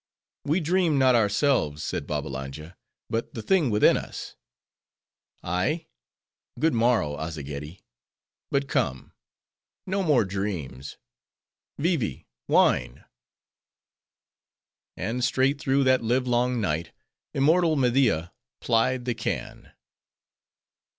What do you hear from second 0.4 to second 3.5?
"We dream not ourselves," said Babbalanja, "but the